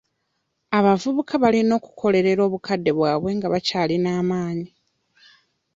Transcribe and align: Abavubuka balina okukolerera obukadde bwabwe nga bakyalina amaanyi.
Abavubuka 0.77 1.33
balina 1.43 1.71
okukolerera 1.79 2.41
obukadde 2.47 2.91
bwabwe 2.97 3.29
nga 3.37 3.47
bakyalina 3.53 4.09
amaanyi. 4.21 4.69